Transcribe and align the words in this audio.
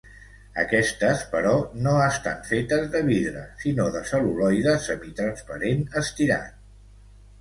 Aquestes, 0.61 1.19
però, 1.33 1.51
no 1.87 1.93
estan 2.05 2.41
fetes 2.51 2.87
de 2.97 3.03
vidre, 3.09 3.43
sinó 3.65 3.87
de 3.99 4.03
cel·luloide 4.13 4.75
semitransparent 4.87 5.89
estirat. 6.03 6.61